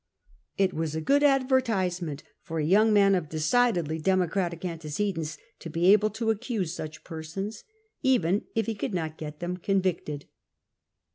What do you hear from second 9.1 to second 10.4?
get them convicted.